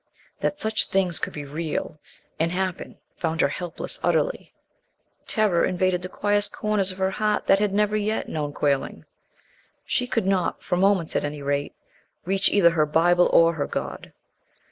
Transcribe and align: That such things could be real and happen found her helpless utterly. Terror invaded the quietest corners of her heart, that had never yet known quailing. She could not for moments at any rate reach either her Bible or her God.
That 0.39 0.57
such 0.57 0.89
things 0.89 1.19
could 1.19 1.31
be 1.33 1.45
real 1.45 1.99
and 2.39 2.51
happen 2.51 2.97
found 3.17 3.39
her 3.41 3.49
helpless 3.49 3.99
utterly. 4.01 4.51
Terror 5.27 5.63
invaded 5.63 6.01
the 6.01 6.09
quietest 6.09 6.51
corners 6.53 6.91
of 6.91 6.97
her 6.97 7.11
heart, 7.11 7.45
that 7.45 7.59
had 7.59 7.71
never 7.71 7.95
yet 7.95 8.27
known 8.27 8.51
quailing. 8.51 9.05
She 9.85 10.07
could 10.07 10.25
not 10.25 10.63
for 10.63 10.75
moments 10.75 11.15
at 11.15 11.23
any 11.23 11.43
rate 11.43 11.75
reach 12.25 12.49
either 12.49 12.71
her 12.71 12.87
Bible 12.87 13.29
or 13.31 13.53
her 13.53 13.67
God. 13.67 14.11